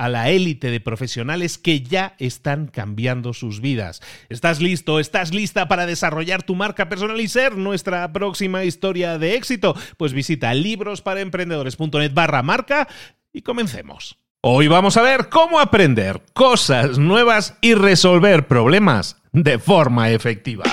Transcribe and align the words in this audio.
a 0.00 0.08
la 0.08 0.30
élite 0.30 0.70
de 0.70 0.80
profesionales 0.80 1.58
que 1.58 1.82
ya 1.82 2.14
están 2.18 2.68
cambiando 2.68 3.34
sus 3.34 3.60
vidas. 3.60 4.00
¿Estás 4.30 4.58
listo? 4.62 4.98
¿Estás 4.98 5.34
lista 5.34 5.68
para 5.68 5.84
desarrollar 5.84 6.42
tu 6.42 6.54
marca 6.54 6.88
personal 6.88 7.20
y 7.20 7.28
ser 7.28 7.58
nuestra 7.58 8.10
próxima 8.10 8.64
historia 8.64 9.18
de 9.18 9.34
éxito? 9.34 9.76
Pues 9.98 10.14
visita 10.14 10.54
librosparaemprendedores.net 10.54 12.14
barra 12.14 12.42
marca 12.42 12.88
y 13.30 13.42
comencemos. 13.42 14.16
Hoy 14.40 14.68
vamos 14.68 14.96
a 14.96 15.02
ver 15.02 15.28
cómo 15.28 15.60
aprender 15.60 16.22
cosas 16.32 16.96
nuevas 16.96 17.58
y 17.60 17.74
resolver 17.74 18.46
problemas 18.46 19.20
de 19.32 19.58
forma 19.58 20.08
efectiva. 20.08 20.64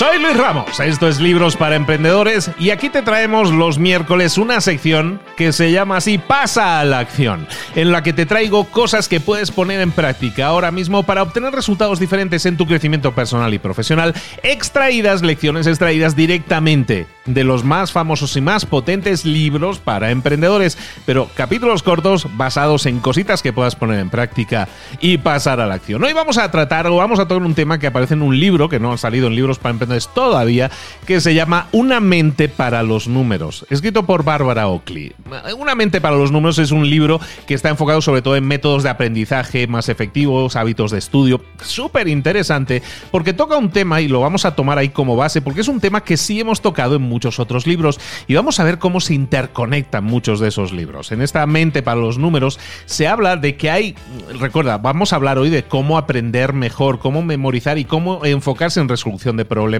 Soy 0.00 0.18
Luis 0.18 0.34
Ramos, 0.34 0.80
esto 0.80 1.08
es 1.08 1.20
Libros 1.20 1.56
para 1.56 1.76
Emprendedores 1.76 2.50
y 2.58 2.70
aquí 2.70 2.88
te 2.88 3.02
traemos 3.02 3.52
los 3.52 3.78
miércoles 3.78 4.38
una 4.38 4.62
sección 4.62 5.20
que 5.36 5.52
se 5.52 5.72
llama 5.72 5.98
así 5.98 6.16
Pasa 6.16 6.80
a 6.80 6.86
la 6.86 7.00
acción, 7.00 7.46
en 7.74 7.92
la 7.92 8.02
que 8.02 8.14
te 8.14 8.24
traigo 8.24 8.64
cosas 8.64 9.08
que 9.08 9.20
puedes 9.20 9.50
poner 9.50 9.82
en 9.82 9.92
práctica 9.92 10.46
ahora 10.46 10.70
mismo 10.70 11.02
para 11.02 11.22
obtener 11.22 11.52
resultados 11.52 12.00
diferentes 12.00 12.46
en 12.46 12.56
tu 12.56 12.66
crecimiento 12.66 13.14
personal 13.14 13.52
y 13.52 13.58
profesional, 13.58 14.14
extraídas, 14.42 15.20
lecciones 15.20 15.66
extraídas 15.66 16.16
directamente 16.16 17.06
de 17.26 17.44
los 17.44 17.62
más 17.62 17.92
famosos 17.92 18.34
y 18.38 18.40
más 18.40 18.64
potentes 18.64 19.26
libros 19.26 19.80
para 19.80 20.10
emprendedores, 20.10 20.78
pero 21.04 21.28
capítulos 21.34 21.82
cortos 21.82 22.26
basados 22.38 22.86
en 22.86 23.00
cositas 23.00 23.42
que 23.42 23.52
puedas 23.52 23.76
poner 23.76 24.00
en 24.00 24.08
práctica 24.08 24.66
y 24.98 25.18
pasar 25.18 25.60
a 25.60 25.66
la 25.66 25.74
acción. 25.74 26.02
Hoy 26.02 26.14
vamos 26.14 26.38
a 26.38 26.50
tratar 26.50 26.86
o 26.86 26.96
vamos 26.96 27.18
a 27.18 27.28
tocar 27.28 27.42
un 27.42 27.54
tema 27.54 27.78
que 27.78 27.86
aparece 27.86 28.14
en 28.14 28.22
un 28.22 28.40
libro 28.40 28.70
que 28.70 28.80
no 28.80 28.94
ha 28.94 28.98
salido 28.98 29.26
en 29.26 29.34
Libros 29.34 29.58
para 29.58 29.72
Emprendedores 29.72 29.89
todavía, 30.14 30.70
que 31.06 31.20
se 31.20 31.34
llama 31.34 31.68
Una 31.72 32.00
mente 32.00 32.48
para 32.48 32.82
los 32.82 33.08
números, 33.08 33.66
escrito 33.70 34.04
por 34.04 34.24
Bárbara 34.24 34.68
Oakley. 34.68 35.12
Una 35.58 35.74
mente 35.74 36.00
para 36.00 36.16
los 36.16 36.30
números 36.30 36.58
es 36.58 36.70
un 36.70 36.88
libro 36.88 37.20
que 37.46 37.54
está 37.54 37.68
enfocado 37.68 38.00
sobre 38.00 38.22
todo 38.22 38.36
en 38.36 38.46
métodos 38.46 38.82
de 38.82 38.90
aprendizaje 38.90 39.66
más 39.66 39.88
efectivos, 39.88 40.56
hábitos 40.56 40.90
de 40.90 40.98
estudio, 40.98 41.42
súper 41.62 42.08
interesante, 42.08 42.82
porque 43.10 43.32
toca 43.32 43.56
un 43.56 43.70
tema 43.70 44.00
y 44.00 44.08
lo 44.08 44.20
vamos 44.20 44.44
a 44.44 44.54
tomar 44.54 44.78
ahí 44.78 44.90
como 44.90 45.16
base, 45.16 45.42
porque 45.42 45.60
es 45.60 45.68
un 45.68 45.80
tema 45.80 46.02
que 46.02 46.16
sí 46.16 46.40
hemos 46.40 46.60
tocado 46.60 46.96
en 46.96 47.02
muchos 47.02 47.38
otros 47.38 47.66
libros 47.66 48.00
y 48.26 48.34
vamos 48.34 48.60
a 48.60 48.64
ver 48.64 48.78
cómo 48.78 49.00
se 49.00 49.14
interconectan 49.14 50.04
muchos 50.04 50.40
de 50.40 50.48
esos 50.48 50.72
libros. 50.72 51.12
En 51.12 51.22
esta 51.22 51.46
mente 51.46 51.82
para 51.82 52.00
los 52.00 52.18
números 52.18 52.58
se 52.86 53.08
habla 53.08 53.36
de 53.36 53.56
que 53.56 53.70
hay, 53.70 53.94
recuerda, 54.38 54.78
vamos 54.78 55.12
a 55.12 55.16
hablar 55.16 55.38
hoy 55.38 55.50
de 55.50 55.64
cómo 55.64 55.98
aprender 55.98 56.52
mejor, 56.52 56.98
cómo 56.98 57.22
memorizar 57.22 57.78
y 57.78 57.84
cómo 57.84 58.24
enfocarse 58.24 58.80
en 58.80 58.88
resolución 58.88 59.36
de 59.36 59.44
problemas 59.44 59.79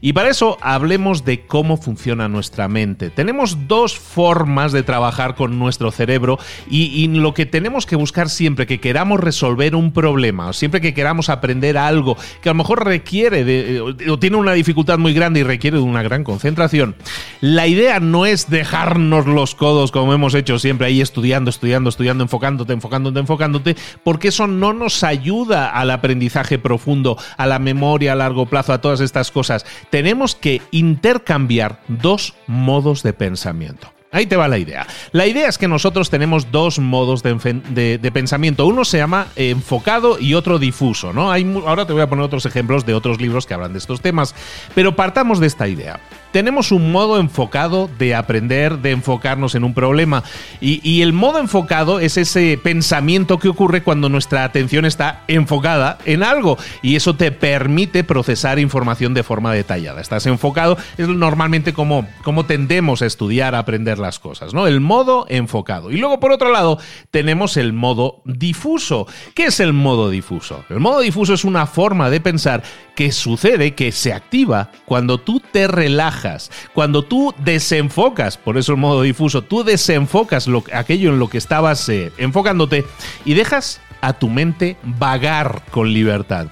y 0.00 0.12
para 0.12 0.30
eso 0.30 0.58
hablemos 0.60 1.24
de 1.24 1.46
cómo 1.46 1.76
funciona 1.76 2.28
nuestra 2.28 2.68
mente. 2.68 3.10
Tenemos 3.10 3.68
dos 3.68 3.98
formas 3.98 4.72
de 4.72 4.82
trabajar 4.82 5.34
con 5.34 5.58
nuestro 5.58 5.90
cerebro 5.90 6.38
y, 6.68 7.06
lo 7.06 7.34
que 7.34 7.46
tenemos 7.46 7.86
que 7.86 7.96
buscar 7.96 8.28
siempre 8.28 8.66
que 8.66 8.80
queramos 8.80 9.20
resolver 9.20 9.74
un 9.74 9.92
problema, 9.92 10.48
o 10.48 10.52
siempre 10.52 10.80
que 10.80 10.92
queramos 10.92 11.28
aprender 11.28 11.78
algo 11.78 12.16
que 12.42 12.48
a 12.48 12.52
lo 12.52 12.58
mejor 12.58 12.84
requiere 12.84 13.44
de, 13.44 13.80
o 13.80 14.18
tiene 14.18 14.36
una 14.36 14.52
dificultad 14.52 14.98
muy 14.98 15.14
grande 15.14 15.40
y 15.40 15.42
requiere 15.44 15.78
de 15.78 15.82
una 15.82 16.02
gran 16.02 16.24
concentración, 16.24 16.94
la 17.40 17.66
idea 17.66 18.00
no 18.00 18.26
es 18.26 18.50
dejarnos 18.50 19.26
los 19.26 19.54
codos 19.54 19.92
como 19.92 20.12
hemos 20.12 20.34
hecho 20.34 20.58
siempre 20.58 20.88
ahí 20.88 21.00
estudiando, 21.00 21.50
estudiando, 21.50 21.88
estudiando, 21.88 22.24
enfocándote, 22.24 22.72
enfocándote, 22.72 23.20
enfocándote, 23.20 23.76
porque 24.04 24.28
eso 24.28 24.46
no 24.46 24.72
nos 24.72 25.02
ayuda 25.04 25.70
al 25.70 25.90
aprendizaje 25.90 26.58
profundo, 26.58 27.16
a 27.36 27.46
la 27.46 27.58
memoria 27.58 28.12
a 28.12 28.16
largo 28.16 28.46
plazo, 28.46 28.72
a 28.72 28.80
todas 28.80 29.00
estas 29.00 29.25
cosas, 29.30 29.64
tenemos 29.90 30.34
que 30.34 30.62
intercambiar 30.70 31.80
dos 31.88 32.34
modos 32.46 33.02
de 33.02 33.12
pensamiento. 33.12 33.92
Ahí 34.12 34.26
te 34.26 34.36
va 34.36 34.48
la 34.48 34.56
idea. 34.56 34.86
La 35.12 35.26
idea 35.26 35.48
es 35.48 35.58
que 35.58 35.68
nosotros 35.68 36.08
tenemos 36.08 36.50
dos 36.50 36.78
modos 36.78 37.22
de, 37.22 38.10
pensamiento. 38.14 38.66
Uno 38.66 38.84
se 38.84 38.98
llama 38.98 39.26
enfocado 39.36 40.18
y 40.18 40.32
otro 40.32 40.58
difuso, 40.58 41.12
¿no? 41.12 41.30
Hay, 41.30 41.44
ahora 41.66 41.86
te 41.86 41.92
voy 41.92 42.00
a 42.00 42.08
poner 42.08 42.24
otros 42.24 42.46
ejemplos 42.46 42.86
de 42.86 42.94
otros 42.94 43.20
libros 43.20 43.44
que 43.44 43.52
hablan 43.52 43.72
de 43.72 43.78
estos 43.78 44.00
temas, 44.00 44.34
pero 44.74 44.96
partamos 44.96 45.38
de 45.38 45.48
esta 45.48 45.68
idea 45.68 46.00
tenemos 46.36 46.70
un 46.70 46.92
modo 46.92 47.18
enfocado 47.18 47.88
de 47.98 48.14
aprender, 48.14 48.80
de 48.80 48.90
enfocarnos 48.90 49.54
en 49.54 49.64
un 49.64 49.72
problema. 49.72 50.22
Y, 50.60 51.00
el 51.00 51.14
modo 51.14 51.38
enfocado 51.38 51.98
es 51.98 52.18
ese 52.18 52.60
pensamiento 52.62 53.38
que 53.38 53.48
ocurre 53.48 53.82
cuando 53.82 54.10
nuestra 54.10 54.44
atención 54.44 54.84
está 54.84 55.22
enfocada 55.28 55.96
en 56.04 56.22
algo. 56.22 56.58
Y 56.82 56.96
eso 56.96 57.16
te 57.16 57.32
permite 57.32 58.04
procesar 58.04 58.58
información 58.58 59.14
de 59.14 59.22
forma 59.22 59.54
detallada. 59.54 60.02
Estás 60.02 60.26
enfocado, 60.26 60.76
es 60.98 61.08
normalmente 61.08 61.72
como, 61.72 62.06
como 62.22 62.44
tendemos 62.44 63.00
a 63.00 63.06
estudiar, 63.06 63.54
a 63.54 63.60
aprender 63.60 63.98
las 63.98 64.18
cosas, 64.18 64.52
¿no? 64.52 64.66
El 64.66 64.82
modo 64.82 65.24
enfocado. 65.30 65.90
Y 65.90 65.96
luego, 65.96 66.20
por 66.20 66.32
otro 66.32 66.52
lado, 66.52 66.78
tenemos 67.10 67.56
el 67.56 67.72
modo 67.72 68.20
difuso. 68.26 69.06
¿Qué 69.34 69.46
es 69.46 69.58
el 69.60 69.72
modo 69.72 70.10
difuso? 70.10 70.66
El 70.68 70.80
modo 70.80 71.00
difuso 71.00 71.32
es 71.32 71.44
una 71.46 71.64
forma 71.66 72.10
de 72.10 72.20
pensar 72.20 72.62
que 72.94 73.10
sucede, 73.10 73.74
que 73.74 73.90
se 73.90 74.12
activa 74.12 74.70
cuando 74.84 75.18
tú 75.18 75.40
te 75.40 75.66
relajas 75.66 76.25
cuando 76.74 77.02
tú 77.02 77.34
desenfocas, 77.38 78.36
por 78.36 78.58
eso 78.58 78.72
el 78.72 78.78
modo 78.78 79.02
difuso, 79.02 79.42
tú 79.42 79.64
desenfocas 79.64 80.46
lo, 80.46 80.64
aquello 80.72 81.10
en 81.10 81.18
lo 81.18 81.28
que 81.28 81.38
estabas 81.38 81.88
eh, 81.88 82.12
enfocándote 82.18 82.84
y 83.24 83.34
dejas 83.34 83.80
a 84.00 84.12
tu 84.12 84.28
mente 84.28 84.76
vagar 84.82 85.62
con 85.70 85.92
libertad. 85.92 86.48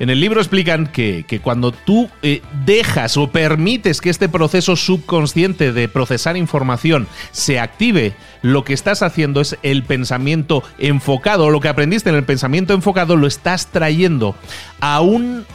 En 0.00 0.10
el 0.10 0.20
libro 0.20 0.40
explican 0.40 0.88
que, 0.88 1.24
cuando 1.42 1.70
tú 1.70 2.10
eh, 2.22 2.42
dejas 2.64 3.16
o 3.16 3.30
permites 3.30 4.00
que 4.00 4.10
este 4.10 4.28
proceso 4.28 4.74
subconsciente 4.74 5.72
de 5.72 5.88
procesar 5.88 6.36
información 6.36 7.06
se 7.30 7.60
active, 7.60 8.14
lo 8.42 8.64
que 8.64 8.72
estás 8.74 9.02
haciendo 9.02 9.40
es 9.40 9.56
el 9.62 9.84
pensamiento 9.84 10.64
enfocado, 10.78 11.50
lo 11.50 11.60
que 11.60 11.68
aprendiste 11.68 12.10
en 12.10 12.16
el 12.16 12.24
pensamiento 12.24 12.74
enfocado 12.74 13.16
lo 13.16 13.28
estás 13.28 13.68
trayendo 13.68 14.34
a 14.80 15.00
un 15.00 15.46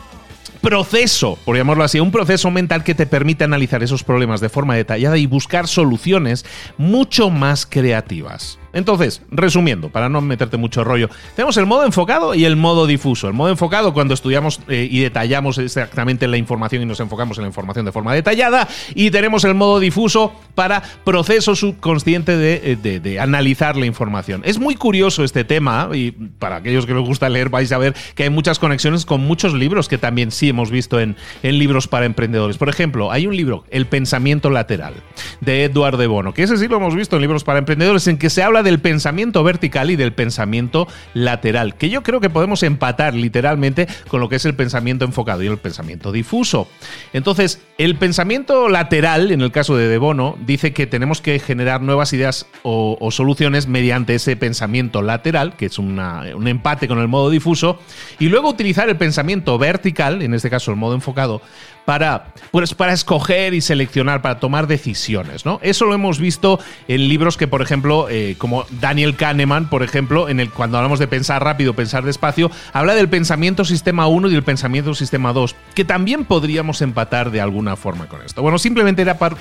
proceso, 0.61 1.37
por 1.45 1.55
llamarlo 1.55 1.83
así, 1.83 1.99
un 1.99 2.11
proceso 2.11 2.51
mental 2.51 2.83
que 2.83 2.95
te 2.95 3.05
permite 3.05 3.43
analizar 3.43 3.83
esos 3.83 4.03
problemas 4.03 4.41
de 4.41 4.49
forma 4.49 4.75
detallada 4.75 5.17
y 5.17 5.25
buscar 5.25 5.67
soluciones 5.67 6.45
mucho 6.77 7.29
más 7.29 7.65
creativas. 7.65 8.59
Entonces, 8.73 9.21
resumiendo, 9.31 9.89
para 9.89 10.09
no 10.09 10.21
meterte 10.21 10.57
mucho 10.57 10.83
rollo, 10.83 11.09
tenemos 11.35 11.57
el 11.57 11.65
modo 11.65 11.85
enfocado 11.85 12.35
y 12.35 12.45
el 12.45 12.55
modo 12.55 12.87
difuso. 12.87 13.27
El 13.27 13.33
modo 13.33 13.49
enfocado 13.49 13.93
cuando 13.93 14.13
estudiamos 14.13 14.61
eh, 14.67 14.87
y 14.89 14.99
detallamos 14.99 15.57
exactamente 15.57 16.27
la 16.27 16.37
información 16.37 16.83
y 16.83 16.85
nos 16.85 16.99
enfocamos 16.99 17.37
en 17.37 17.43
la 17.43 17.47
información 17.47 17.85
de 17.85 17.91
forma 17.91 18.13
detallada. 18.13 18.67
Y 18.95 19.11
tenemos 19.11 19.43
el 19.43 19.55
modo 19.55 19.79
difuso 19.79 20.33
para 20.55 20.83
proceso 21.03 21.55
subconsciente 21.55 22.37
de, 22.37 22.77
eh, 22.83 22.99
de 22.99 23.19
analizar 23.19 23.75
la 23.75 23.85
información. 23.85 24.41
Es 24.45 24.59
muy 24.59 24.75
curioso 24.75 25.23
este 25.23 25.43
tema 25.43 25.89
y 25.93 26.11
para 26.11 26.57
aquellos 26.57 26.85
que 26.85 26.93
les 26.93 27.05
gusta 27.05 27.29
leer 27.29 27.49
vais 27.49 27.71
a 27.71 27.77
ver 27.77 27.95
que 28.15 28.23
hay 28.23 28.29
muchas 28.29 28.59
conexiones 28.59 29.05
con 29.05 29.21
muchos 29.21 29.53
libros 29.53 29.87
que 29.87 29.97
también 29.97 30.31
sí 30.31 30.49
hemos 30.49 30.71
visto 30.71 30.99
en, 30.99 31.15
en 31.43 31.57
libros 31.57 31.87
para 31.87 32.05
emprendedores. 32.05 32.57
Por 32.57 32.69
ejemplo, 32.69 33.11
hay 33.11 33.27
un 33.27 33.35
libro, 33.35 33.65
El 33.69 33.85
pensamiento 33.85 34.49
lateral, 34.49 34.93
de 35.41 35.63
Edward 35.65 35.97
de 35.97 36.07
Bono, 36.07 36.33
que 36.33 36.43
ese 36.43 36.57
sí 36.57 36.67
lo 36.67 36.77
hemos 36.77 36.95
visto 36.95 37.15
en 37.15 37.21
libros 37.21 37.43
para 37.43 37.59
emprendedores, 37.59 38.07
en 38.07 38.17
que 38.17 38.29
se 38.29 38.43
habla 38.43 38.58
del 38.63 38.79
pensamiento 38.79 39.43
vertical 39.43 39.91
y 39.91 39.95
del 39.95 40.13
pensamiento 40.13 40.87
lateral, 41.13 41.75
que 41.75 41.89
yo 41.89 42.03
creo 42.03 42.19
que 42.19 42.29
podemos 42.29 42.63
empatar 42.63 43.13
literalmente 43.13 43.87
con 44.07 44.19
lo 44.19 44.29
que 44.29 44.37
es 44.37 44.45
el 44.45 44.55
pensamiento 44.55 45.05
enfocado 45.05 45.43
y 45.43 45.47
el 45.47 45.57
pensamiento 45.57 46.11
difuso. 46.11 46.67
Entonces, 47.13 47.61
el 47.77 47.95
pensamiento 47.95 48.69
lateral, 48.69 49.31
en 49.31 49.41
el 49.41 49.51
caso 49.51 49.75
de 49.77 49.87
De 49.87 49.97
Bono, 49.97 50.37
dice 50.45 50.73
que 50.73 50.87
tenemos 50.87 51.21
que 51.21 51.39
generar 51.39 51.81
nuevas 51.81 52.13
ideas 52.13 52.47
o, 52.63 52.97
soluciones 53.11 53.67
mediante 53.67 54.15
ese 54.15 54.35
pensamiento 54.35 55.01
lateral, 55.01 55.55
que 55.55 55.65
es 55.65 55.79
una, 55.79 56.23
un 56.35 56.47
empate 56.47 56.87
con 56.87 56.99
el 56.99 57.07
modo 57.07 57.29
difuso, 57.29 57.79
y 58.19 58.27
luego 58.27 58.49
utilizar 58.49 58.87
el 58.89 58.97
pensamiento 58.97 59.57
vertical, 59.57 60.21
en 60.21 60.33
este 60.33 60.49
caso 60.49 60.71
el 60.71 60.77
modo 60.77 60.93
enfocado, 60.95 61.41
para, 61.89 62.33
pues, 62.51 62.75
para 62.75 62.93
escoger 62.93 63.55
y 63.55 63.61
seleccionar, 63.61 64.21
para 64.21 64.39
tomar 64.39 64.67
decisiones. 64.67 65.43
¿no? 65.43 65.59
Eso 65.63 65.85
lo 65.85 65.95
hemos 65.95 66.19
visto 66.19 66.59
en 66.87 67.07
libros 67.07 67.35
que, 67.35 67.47
por 67.47 67.63
ejemplo, 67.63 68.07
eh, 68.09 68.35
como 68.49 68.65
Daniel 68.81 69.15
Kahneman, 69.15 69.69
por 69.69 69.83
ejemplo, 69.83 70.27
en 70.27 70.39
el, 70.39 70.49
cuando 70.49 70.77
hablamos 70.77 70.97
de 70.97 71.05
pensar 71.07 71.43
rápido, 71.43 71.75
pensar 71.75 72.03
despacio, 72.03 72.49
habla 72.73 72.95
del 72.95 73.07
pensamiento 73.07 73.63
sistema 73.63 74.07
1 74.07 74.27
y 74.31 74.33
el 74.33 74.41
pensamiento 74.41 74.95
sistema 74.95 75.33
2, 75.33 75.55
que 75.75 75.85
también 75.85 76.25
podríamos 76.25 76.81
empatar 76.81 77.29
de 77.29 77.41
alguna 77.41 77.75
forma 77.75 78.07
con 78.07 78.23
esto. 78.23 78.41
Bueno, 78.41 78.57
simplemente 78.57 79.03
era 79.03 79.19
para 79.19 79.35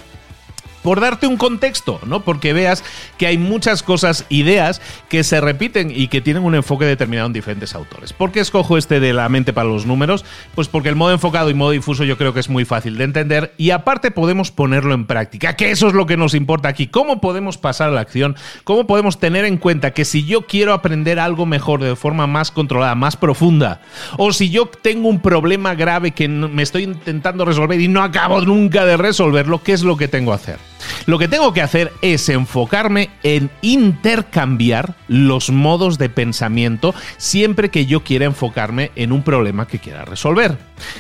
por 0.83 1.01
darte 1.01 1.27
un 1.27 1.37
contexto, 1.37 2.01
¿no? 2.07 2.21
Porque 2.21 2.53
veas 2.53 2.85
que 3.17 3.27
hay 3.27 3.39
muchas 3.39 3.83
cosas, 3.83 4.25
ideas 4.29 4.81
que 5.09 5.25
se 5.25 5.41
repiten 5.41 5.93
y 5.95 6.09
que 6.09 6.21
tienen 6.21 6.45
un 6.45 6.55
enfoque 6.55 6.85
determinado 6.85 7.27
en 7.27 7.33
diferentes 7.33 7.75
autores. 7.75 8.13
¿Por 8.13 8.33
qué 8.33 8.41
escojo 8.41 8.79
este 8.79 9.01
de 9.01 9.13
la 9.13 9.29
mente 9.29 9.53
para 9.53 9.69
los 9.69 9.87
números? 9.87 10.25
Pues 10.55 10.69
porque 10.69 10.89
el 10.89 10.97
modo 10.97 11.13
enfocado 11.13 11.51
y 11.51 11.55
modo 11.55 11.71
difuso 11.71 12.05
yo 12.05 12.17
creo 12.17 12.35
que 12.35 12.41
es 12.41 12.49
muy 12.49 12.65
fácil 12.65 12.99
de 12.99 13.05
entender 13.05 13.55
y 13.57 13.71
aparte 13.71 14.11
podemos 14.11 14.51
ponerlo 14.51 14.95
en 14.95 15.07
práctica, 15.07 15.57
que 15.57 15.71
eso 15.71 15.89
es 15.89 15.95
lo 15.95 16.07
que 16.07 16.17
nos 16.17 16.35
importa 16.35 16.69
aquí. 16.69 16.87
¿Cómo 16.87 17.21
podemos 17.21 17.59
pasar 17.59 17.89
a 17.89 17.93
la 17.93 18.01
acción? 18.01 18.37
¿Cómo 18.65 18.87
podemos 18.87 19.19
tener 19.19 19.45
en 19.45 19.59
cuenta 19.59 19.93
que 19.93 20.05
si 20.05 20.25
yo 20.25 20.47
quiero 20.47 20.73
aprender 20.73 21.19
algo 21.19 21.47
mejor 21.47 21.83
de 21.83 21.97
forma 21.97 22.27
más 22.27 22.51
controlada, 22.51 22.95
más 22.95 23.17
profunda, 23.17 23.81
o 24.17 24.33
si 24.33 24.51
yo 24.51 24.67
tengo 24.67 25.09
un 25.09 25.21
problema 25.21 25.75
grave 25.75 26.13
que 26.13 26.29
me 26.29 26.63
estoy 26.63 26.85
intentando 26.85 27.45
resolver 27.45 27.81
y 27.81 27.89
no 27.89 28.03
acabo 28.03 28.41
nunca 28.41 28.85
de 28.85 28.97
resolverlo, 28.97 29.63
¿qué 29.63 29.73
es 29.73 29.83
lo 29.83 29.97
que 29.97 30.09
tengo 30.09 30.33
que 30.33 30.37
hacer? 30.37 30.59
Lo 31.07 31.19
que 31.19 31.29
tengo 31.29 31.53
que 31.53 31.63
hacer 31.63 31.93
es 32.03 32.29
enfocarme 32.29 33.11
en 33.23 33.51
intercambiar 33.63 34.95
los 35.09 35.51
modos 35.51 35.99
de 35.99 36.09
pensamiento 36.09 36.95
siempre 37.17 37.71
que 37.71 37.87
yo 37.87 38.05
quiera 38.05 38.27
enfocarme 38.27 38.91
en 38.97 39.13
un 39.13 39.23
problema 39.23 39.67
que 39.67 39.79
quiera 39.79 40.05
resolver. 40.05 40.59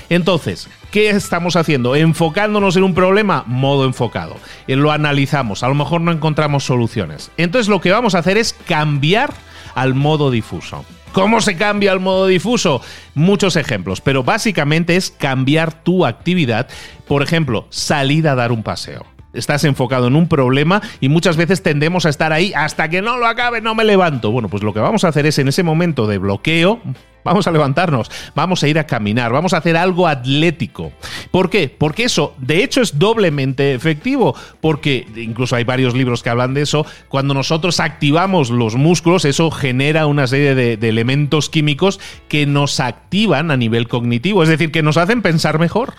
Entonces, 0.08 0.68
¿qué 0.90 1.10
estamos 1.10 1.56
haciendo? 1.56 1.94
Enfocándonos 1.94 2.76
en 2.76 2.84
un 2.84 2.94
problema, 2.94 3.44
modo 3.46 3.84
enfocado. 3.84 4.36
Eh, 4.66 4.76
lo 4.76 4.92
analizamos, 4.92 5.62
a 5.62 5.68
lo 5.68 5.74
mejor 5.74 6.00
no 6.00 6.12
encontramos 6.12 6.64
soluciones. 6.64 7.30
Entonces 7.36 7.68
lo 7.68 7.80
que 7.80 7.92
vamos 7.92 8.14
a 8.14 8.18
hacer 8.18 8.36
es 8.38 8.54
cambiar 8.66 9.32
al 9.74 9.94
modo 9.94 10.30
difuso. 10.30 10.84
¿Cómo 11.12 11.40
se 11.40 11.56
cambia 11.56 11.92
al 11.92 12.00
modo 12.00 12.26
difuso? 12.26 12.82
Muchos 13.14 13.56
ejemplos, 13.56 14.00
pero 14.00 14.22
básicamente 14.22 14.96
es 14.96 15.10
cambiar 15.10 15.72
tu 15.82 16.04
actividad. 16.04 16.68
Por 17.06 17.22
ejemplo, 17.22 17.66
salir 17.70 18.28
a 18.28 18.34
dar 18.34 18.52
un 18.52 18.62
paseo 18.62 19.17
estás 19.32 19.64
enfocado 19.64 20.06
en 20.06 20.16
un 20.16 20.28
problema 20.28 20.82
y 21.00 21.08
muchas 21.08 21.36
veces 21.36 21.62
tendemos 21.62 22.06
a 22.06 22.08
estar 22.08 22.32
ahí 22.32 22.52
hasta 22.54 22.88
que 22.88 23.02
no 23.02 23.18
lo 23.18 23.26
acabe, 23.26 23.60
no 23.60 23.74
me 23.74 23.84
levanto. 23.84 24.30
Bueno, 24.30 24.48
pues 24.48 24.62
lo 24.62 24.72
que 24.72 24.80
vamos 24.80 25.04
a 25.04 25.08
hacer 25.08 25.26
es 25.26 25.38
en 25.38 25.48
ese 25.48 25.62
momento 25.62 26.06
de 26.06 26.18
bloqueo, 26.18 26.80
vamos 27.24 27.46
a 27.46 27.50
levantarnos, 27.50 28.10
vamos 28.34 28.62
a 28.62 28.68
ir 28.68 28.78
a 28.78 28.86
caminar, 28.86 29.32
vamos 29.32 29.52
a 29.52 29.58
hacer 29.58 29.76
algo 29.76 30.06
atlético. 30.06 30.92
¿Por 31.30 31.50
qué? 31.50 31.68
Porque 31.68 32.04
eso, 32.04 32.34
de 32.38 32.62
hecho, 32.62 32.80
es 32.80 32.98
doblemente 32.98 33.74
efectivo, 33.74 34.34
porque 34.60 35.06
incluso 35.16 35.56
hay 35.56 35.64
varios 35.64 35.94
libros 35.94 36.22
que 36.22 36.30
hablan 36.30 36.54
de 36.54 36.62
eso, 36.62 36.86
cuando 37.08 37.34
nosotros 37.34 37.80
activamos 37.80 38.50
los 38.50 38.76
músculos, 38.76 39.24
eso 39.24 39.50
genera 39.50 40.06
una 40.06 40.26
serie 40.26 40.54
de, 40.54 40.88
elementos 40.88 41.50
químicos 41.50 42.00
que 42.28 42.46
nos 42.46 42.80
activan 42.80 43.50
a 43.50 43.56
nivel 43.56 43.88
cognitivo, 43.88 44.42
es 44.42 44.48
decir, 44.48 44.72
que 44.72 44.82
nos 44.82 44.96
hacen 44.96 45.20
pensar 45.20 45.58
mejor. 45.58 45.94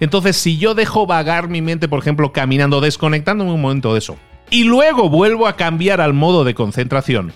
Entonces, 0.00 0.36
si 0.36 0.56
yo 0.56 0.74
dejo 0.74 1.06
vagar 1.06 1.48
mi 1.48 1.60
mente, 1.60 1.88
por 1.88 1.98
ejemplo, 1.98 2.32
caminando, 2.32 2.80
desconectándome 2.80 3.52
un 3.52 3.60
momento 3.60 3.92
de 3.92 3.98
eso, 3.98 4.16
y 4.50 4.64
luego 4.64 5.08
vuelvo 5.08 5.46
a 5.46 5.56
cambiar 5.56 6.00
al 6.00 6.14
modo 6.14 6.44
de 6.44 6.54
concentración, 6.54 7.32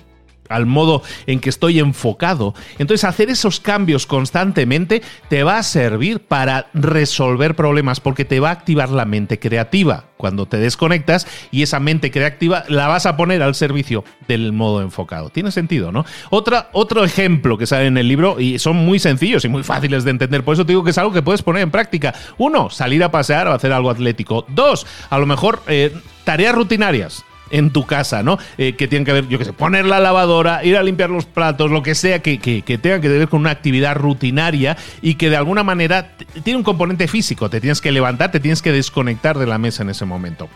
al 0.48 0.66
modo 0.66 1.02
en 1.26 1.40
que 1.40 1.50
estoy 1.50 1.78
enfocado. 1.78 2.54
Entonces 2.78 3.04
hacer 3.04 3.30
esos 3.30 3.60
cambios 3.60 4.06
constantemente 4.06 5.02
te 5.28 5.42
va 5.42 5.58
a 5.58 5.62
servir 5.62 6.20
para 6.20 6.68
resolver 6.74 7.54
problemas 7.54 8.00
porque 8.00 8.24
te 8.24 8.40
va 8.40 8.50
a 8.50 8.52
activar 8.52 8.90
la 8.90 9.04
mente 9.04 9.38
creativa. 9.38 10.04
Cuando 10.16 10.46
te 10.46 10.56
desconectas 10.56 11.26
y 11.50 11.62
esa 11.62 11.80
mente 11.80 12.10
creativa 12.10 12.64
la 12.68 12.88
vas 12.88 13.04
a 13.04 13.16
poner 13.16 13.42
al 13.42 13.54
servicio 13.54 14.04
del 14.26 14.52
modo 14.52 14.80
enfocado. 14.80 15.28
Tiene 15.28 15.50
sentido, 15.50 15.92
¿no? 15.92 16.06
Otra, 16.30 16.70
otro 16.72 17.04
ejemplo 17.04 17.58
que 17.58 17.66
sale 17.66 17.86
en 17.86 17.98
el 17.98 18.08
libro 18.08 18.40
y 18.40 18.58
son 18.58 18.76
muy 18.76 18.98
sencillos 18.98 19.44
y 19.44 19.48
muy 19.48 19.62
fáciles 19.62 20.04
de 20.04 20.12
entender. 20.12 20.44
Por 20.44 20.54
eso 20.54 20.64
te 20.64 20.72
digo 20.72 20.84
que 20.84 20.90
es 20.90 20.98
algo 20.98 21.12
que 21.12 21.22
puedes 21.22 21.42
poner 21.42 21.62
en 21.62 21.70
práctica. 21.70 22.14
Uno, 22.38 22.70
salir 22.70 23.02
a 23.04 23.10
pasear 23.10 23.48
o 23.48 23.52
hacer 23.52 23.72
algo 23.72 23.90
atlético. 23.90 24.46
Dos, 24.48 24.86
a 25.10 25.18
lo 25.18 25.26
mejor 25.26 25.62
eh, 25.66 25.92
tareas 26.24 26.54
rutinarias 26.54 27.24
en 27.50 27.70
tu 27.70 27.86
casa, 27.86 28.22
¿no? 28.22 28.38
Eh, 28.58 28.74
que 28.74 28.88
tienen 28.88 29.04
que 29.04 29.12
ver, 29.12 29.28
yo 29.28 29.38
qué 29.38 29.44
sé, 29.44 29.52
poner 29.52 29.84
la 29.84 30.00
lavadora, 30.00 30.64
ir 30.64 30.76
a 30.76 30.82
limpiar 30.82 31.10
los 31.10 31.26
platos, 31.26 31.70
lo 31.70 31.82
que 31.82 31.94
sea 31.94 32.20
que, 32.20 32.38
que, 32.38 32.62
que 32.62 32.78
tenga 32.78 33.00
que 33.00 33.08
ver 33.08 33.28
con 33.28 33.40
una 33.40 33.50
actividad 33.50 33.96
rutinaria 33.96 34.76
y 35.02 35.14
que 35.14 35.30
de 35.30 35.36
alguna 35.36 35.62
manera 35.62 36.16
tiene 36.42 36.58
un 36.58 36.64
componente 36.64 37.08
físico. 37.08 37.50
Te 37.50 37.60
tienes 37.60 37.80
que 37.80 37.92
levantar, 37.92 38.30
te 38.30 38.40
tienes 38.40 38.62
que 38.62 38.72
desconectar 38.72 39.38
de 39.38 39.46
la 39.46 39.58
mesa 39.58 39.82
en 39.82 39.90
ese 39.90 40.04
momento. 40.04 40.48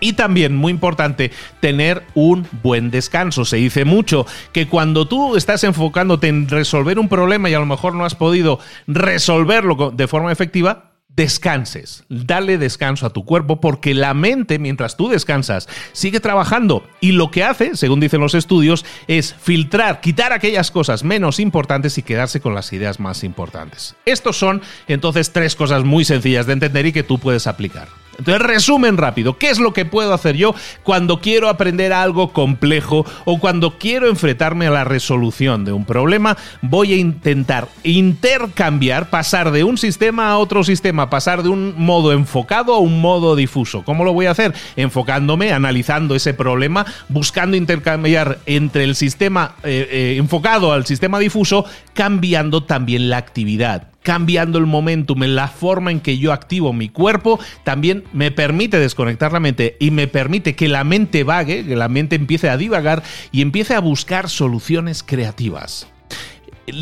Y 0.00 0.12
también, 0.12 0.54
muy 0.54 0.70
importante, 0.70 1.32
tener 1.60 2.04
un 2.14 2.46
buen 2.62 2.90
descanso. 2.90 3.44
Se 3.44 3.56
dice 3.56 3.84
mucho 3.84 4.26
que 4.52 4.68
cuando 4.68 5.08
tú 5.08 5.36
estás 5.36 5.64
enfocándote 5.64 6.28
en 6.28 6.48
resolver 6.48 6.98
un 6.98 7.08
problema 7.08 7.50
y 7.50 7.54
a 7.54 7.58
lo 7.58 7.66
mejor 7.66 7.94
no 7.94 8.04
has 8.04 8.14
podido 8.14 8.60
resolverlo 8.86 9.90
de 9.90 10.06
forma 10.06 10.30
efectiva, 10.30 10.87
descanses, 11.08 12.04
dale 12.08 12.58
descanso 12.58 13.06
a 13.06 13.10
tu 13.10 13.24
cuerpo 13.24 13.60
porque 13.60 13.94
la 13.94 14.14
mente 14.14 14.58
mientras 14.58 14.96
tú 14.96 15.08
descansas 15.08 15.68
sigue 15.92 16.20
trabajando 16.20 16.84
y 17.00 17.12
lo 17.12 17.30
que 17.30 17.42
hace, 17.44 17.76
según 17.76 17.98
dicen 17.98 18.20
los 18.20 18.34
estudios, 18.34 18.84
es 19.08 19.34
filtrar, 19.34 20.00
quitar 20.00 20.32
aquellas 20.32 20.70
cosas 20.70 21.02
menos 21.02 21.40
importantes 21.40 21.98
y 21.98 22.02
quedarse 22.02 22.40
con 22.40 22.54
las 22.54 22.72
ideas 22.72 23.00
más 23.00 23.24
importantes. 23.24 23.96
Estos 24.04 24.36
son 24.36 24.62
entonces 24.86 25.32
tres 25.32 25.56
cosas 25.56 25.84
muy 25.84 26.04
sencillas 26.04 26.46
de 26.46 26.52
entender 26.52 26.86
y 26.86 26.92
que 26.92 27.02
tú 27.02 27.18
puedes 27.18 27.46
aplicar. 27.46 27.88
Entonces, 28.18 28.42
resumen 28.42 28.96
rápido, 28.96 29.38
¿qué 29.38 29.48
es 29.48 29.60
lo 29.60 29.72
que 29.72 29.84
puedo 29.84 30.12
hacer 30.12 30.36
yo 30.36 30.52
cuando 30.82 31.20
quiero 31.20 31.48
aprender 31.48 31.92
algo 31.92 32.32
complejo 32.32 33.06
o 33.24 33.38
cuando 33.38 33.78
quiero 33.78 34.08
enfrentarme 34.08 34.66
a 34.66 34.70
la 34.70 34.82
resolución 34.82 35.64
de 35.64 35.72
un 35.72 35.84
problema? 35.84 36.36
Voy 36.60 36.92
a 36.92 36.96
intentar 36.96 37.68
intercambiar, 37.84 39.08
pasar 39.08 39.52
de 39.52 39.62
un 39.62 39.78
sistema 39.78 40.30
a 40.30 40.38
otro 40.38 40.64
sistema, 40.64 41.10
pasar 41.10 41.44
de 41.44 41.48
un 41.48 41.74
modo 41.76 42.12
enfocado 42.12 42.74
a 42.74 42.78
un 42.78 43.00
modo 43.00 43.36
difuso. 43.36 43.84
¿Cómo 43.84 44.04
lo 44.04 44.12
voy 44.12 44.26
a 44.26 44.32
hacer? 44.32 44.52
Enfocándome, 44.74 45.52
analizando 45.52 46.16
ese 46.16 46.34
problema, 46.34 46.86
buscando 47.08 47.56
intercambiar 47.56 48.38
entre 48.46 48.82
el 48.82 48.96
sistema 48.96 49.54
eh, 49.62 49.88
eh, 49.90 50.16
enfocado 50.18 50.72
al 50.72 50.86
sistema 50.86 51.20
difuso, 51.20 51.64
cambiando 51.94 52.64
también 52.64 53.10
la 53.10 53.18
actividad 53.18 53.88
cambiando 54.08 54.56
el 54.56 54.64
momentum, 54.64 55.22
en 55.22 55.36
la 55.36 55.48
forma 55.48 55.90
en 55.90 56.00
que 56.00 56.16
yo 56.16 56.32
activo 56.32 56.72
mi 56.72 56.88
cuerpo, 56.88 57.38
también 57.62 58.04
me 58.14 58.30
permite 58.30 58.78
desconectar 58.78 59.34
la 59.34 59.38
mente 59.38 59.76
y 59.80 59.90
me 59.90 60.08
permite 60.08 60.56
que 60.56 60.66
la 60.66 60.82
mente 60.82 61.24
vague, 61.24 61.66
que 61.66 61.76
la 61.76 61.90
mente 61.90 62.16
empiece 62.16 62.48
a 62.48 62.56
divagar 62.56 63.02
y 63.32 63.42
empiece 63.42 63.74
a 63.74 63.80
buscar 63.80 64.30
soluciones 64.30 65.02
creativas. 65.02 65.88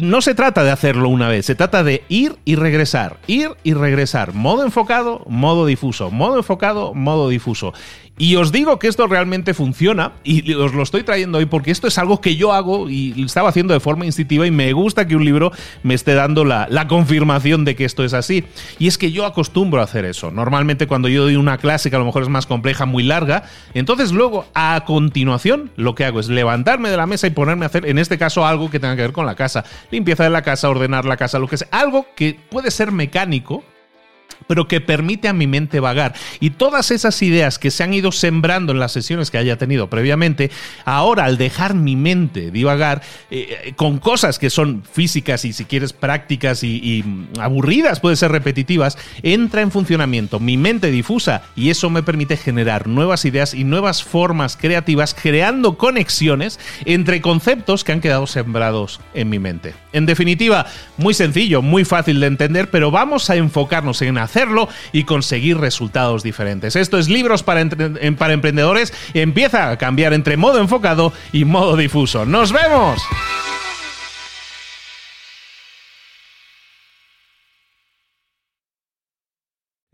No 0.02 0.20
se 0.20 0.34
trata 0.34 0.64
de 0.64 0.70
hacerlo 0.70 1.08
una 1.08 1.28
vez, 1.28 1.46
se 1.46 1.54
trata 1.54 1.82
de 1.82 2.02
ir 2.08 2.36
y 2.44 2.56
regresar, 2.56 3.18
ir 3.26 3.50
y 3.62 3.74
regresar. 3.74 4.34
Modo 4.34 4.64
enfocado, 4.64 5.22
modo 5.26 5.66
difuso, 5.66 6.10
modo 6.10 6.38
enfocado, 6.38 6.94
modo 6.94 7.28
difuso. 7.28 7.72
Y 8.18 8.36
os 8.36 8.50
digo 8.50 8.78
que 8.78 8.88
esto 8.88 9.06
realmente 9.06 9.52
funciona 9.52 10.12
y 10.24 10.54
os 10.54 10.72
lo 10.72 10.82
estoy 10.82 11.02
trayendo 11.02 11.36
hoy 11.36 11.44
porque 11.44 11.70
esto 11.70 11.86
es 11.86 11.98
algo 11.98 12.22
que 12.22 12.36
yo 12.36 12.54
hago 12.54 12.88
y 12.88 13.22
estaba 13.22 13.50
haciendo 13.50 13.74
de 13.74 13.80
forma 13.80 14.06
instintiva 14.06 14.46
y 14.46 14.50
me 14.50 14.72
gusta 14.72 15.06
que 15.06 15.16
un 15.16 15.24
libro 15.24 15.52
me 15.82 15.92
esté 15.92 16.14
dando 16.14 16.46
la, 16.46 16.66
la, 16.70 16.88
confirmación 16.88 17.66
de 17.66 17.76
que 17.76 17.84
esto 17.84 18.04
es 18.04 18.14
así. 18.14 18.44
Y 18.78 18.86
es 18.86 18.96
que 18.96 19.12
yo 19.12 19.26
acostumbro 19.26 19.82
a 19.82 19.84
hacer 19.84 20.06
eso. 20.06 20.30
Normalmente 20.30 20.86
cuando 20.86 21.08
yo 21.08 21.24
doy 21.24 21.36
una 21.36 21.58
clase 21.58 21.90
que 21.90 21.96
a 21.96 21.98
lo 21.98 22.06
mejor 22.06 22.22
es 22.22 22.30
más 22.30 22.46
compleja, 22.46 22.86
muy 22.86 23.02
larga, 23.02 23.44
entonces 23.74 24.12
luego 24.12 24.46
a 24.54 24.82
continuación 24.86 25.70
lo 25.76 25.94
que 25.94 26.06
hago 26.06 26.18
es 26.18 26.28
levantarme 26.28 26.88
de 26.88 26.96
la 26.96 27.06
mesa 27.06 27.26
y 27.26 27.30
ponerme 27.30 27.66
a 27.66 27.68
hacer, 27.68 27.84
en 27.84 27.98
este 27.98 28.16
caso, 28.16 28.46
algo 28.46 28.70
que 28.70 28.80
tenga 28.80 28.96
que 28.96 29.02
ver 29.02 29.12
con 29.12 29.26
la 29.26 29.34
casa. 29.34 29.64
Limpieza 29.90 30.24
de 30.24 30.30
la 30.30 30.42
casa, 30.42 30.68
ordenar 30.68 31.04
la 31.04 31.16
casa, 31.16 31.38
lo 31.38 31.48
que 31.48 31.58
sea. 31.58 31.68
Algo 31.70 32.06
que 32.14 32.38
puede 32.50 32.70
ser 32.70 32.92
mecánico, 32.92 33.64
pero 34.46 34.68
que 34.68 34.80
permite 34.80 35.28
a 35.28 35.32
mi 35.32 35.46
mente 35.46 35.80
vagar. 35.80 36.14
Y 36.40 36.50
todas 36.50 36.90
esas 36.90 37.20
ideas 37.22 37.58
que 37.58 37.70
se 37.70 37.82
han 37.82 37.94
ido 37.94 38.12
sembrando 38.12 38.72
en 38.72 38.78
las 38.78 38.92
sesiones 38.92 39.30
que 39.30 39.38
haya 39.38 39.58
tenido 39.58 39.88
previamente, 39.88 40.50
ahora 40.84 41.24
al 41.24 41.38
dejar 41.38 41.74
mi 41.74 41.96
mente 41.96 42.50
divagar 42.50 43.02
eh, 43.30 43.72
con 43.76 43.98
cosas 43.98 44.38
que 44.38 44.50
son 44.50 44.82
físicas 44.84 45.44
y 45.44 45.52
si 45.52 45.64
quieres 45.64 45.92
prácticas 45.92 46.62
y, 46.62 46.76
y, 46.76 47.04
aburridas, 47.40 48.00
puede 48.00 48.16
ser 48.16 48.32
repetitivas, 48.32 48.98
entra 49.22 49.62
en 49.62 49.70
funcionamiento 49.70 50.40
mi 50.40 50.56
mente 50.56 50.90
difusa 50.90 51.42
y 51.54 51.70
eso 51.70 51.90
me 51.90 52.02
permite 52.02 52.36
generar 52.36 52.86
nuevas 52.86 53.24
ideas 53.24 53.54
y 53.54 53.64
nuevas 53.64 54.02
formas 54.02 54.56
creativas, 54.56 55.14
creando 55.14 55.76
conexiones 55.76 56.58
entre 56.84 57.20
conceptos 57.20 57.84
que 57.84 57.92
han 57.92 58.00
quedado 58.00 58.26
sembrados 58.26 59.00
en 59.14 59.28
mi 59.28 59.38
mente. 59.38 59.74
En 59.92 60.06
definitiva, 60.06 60.66
muy 60.98 61.14
sencillo, 61.14 61.62
muy 61.62 61.84
fácil 61.84 62.20
de 62.20 62.26
entender, 62.26 62.70
pero 62.70 62.90
vamos 62.90 63.30
a 63.30 63.36
enfocarnos 63.36 64.02
en 64.02 64.15
hacerlo 64.18 64.68
y 64.92 65.04
conseguir 65.04 65.58
resultados 65.58 66.22
diferentes. 66.22 66.76
Esto 66.76 66.98
es 66.98 67.08
Libros 67.08 67.42
para, 67.42 67.66
para 68.18 68.32
Emprendedores. 68.32 68.92
Empieza 69.14 69.70
a 69.70 69.78
cambiar 69.78 70.12
entre 70.12 70.36
modo 70.36 70.60
enfocado 70.60 71.12
y 71.32 71.44
modo 71.44 71.76
difuso. 71.76 72.26
¡Nos 72.26 72.52
vemos! 72.52 73.00